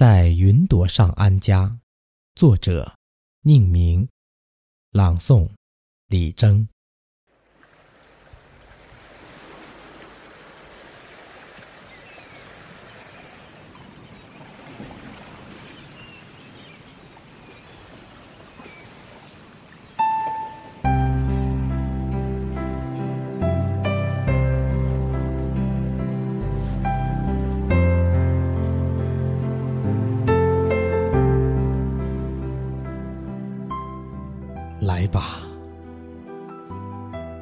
[0.00, 1.78] 在云朵上安家，
[2.34, 2.96] 作者：
[3.42, 4.08] 宁明，
[4.92, 5.50] 朗诵：
[6.06, 6.66] 李征。
[34.80, 35.42] 来吧，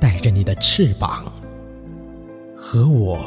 [0.01, 1.24] 带着你的翅膀，
[2.56, 3.20] 和我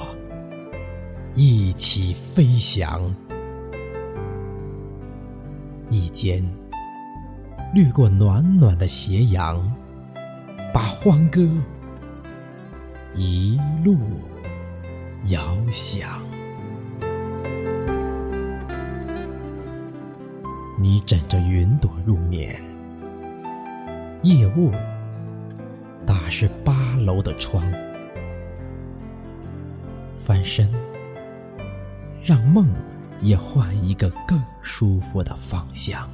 [1.33, 3.01] 一起飞翔。
[5.89, 6.43] 一肩
[7.73, 9.73] 掠过暖暖的斜阳，
[10.73, 11.49] 把欢歌
[13.15, 13.97] 一路
[15.29, 15.41] 遥
[15.71, 16.21] 响。
[20.77, 22.70] 你枕着云朵入眠。
[24.23, 24.71] 夜雾
[26.05, 27.63] 打湿八楼的窗，
[30.15, 30.71] 翻身，
[32.23, 32.71] 让梦
[33.19, 36.07] 也换一个更舒服的方向。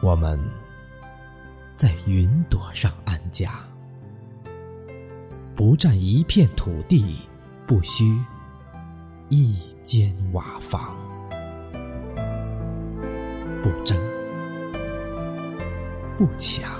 [0.00, 0.38] 我们
[1.74, 3.54] 在云朵上安家，
[5.56, 7.16] 不占一片土地，
[7.66, 8.04] 不需
[9.30, 10.96] 一间瓦房，
[13.60, 13.91] 不争。
[16.24, 16.72] 不强，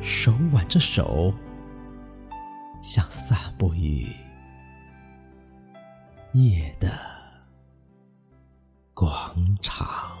[0.00, 1.34] 手挽着手，
[2.80, 4.06] 像散步于
[6.34, 6.96] 夜的
[8.94, 10.13] 广场。